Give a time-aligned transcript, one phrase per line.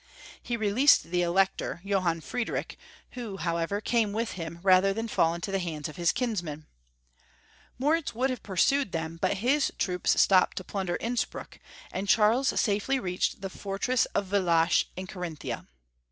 [0.41, 2.75] He released the Elector, Johann Friedrich,
[3.11, 6.65] who, how ever, came with him rather than fall into the hands of his kinsman.
[7.77, 11.59] Moritz would have pursued them, but his troops stopped to plunder Innspruck,
[11.91, 15.67] and Charles safely reached the fortress of ViUach in Carinthia.